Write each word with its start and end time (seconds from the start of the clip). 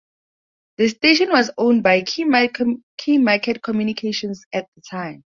The 0.77 0.87
station 0.87 1.29
was 1.29 1.51
owned 1.59 1.83
by 1.83 2.01
Keymarket 2.01 3.61
Communications 3.61 4.43
at 4.51 4.65
the 4.75 4.81
time. 4.89 5.23